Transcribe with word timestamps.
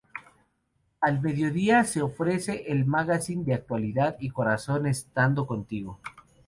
Al 0.99 1.21
mediodía 1.21 1.83
se 1.83 2.01
ofrece 2.01 2.63
el 2.71 2.85
magazine 2.87 3.43
de 3.43 3.53
actualidad 3.53 4.17
y 4.19 4.31
corazón 4.31 4.87
Estando 4.87 5.45
contigo. 5.45 5.99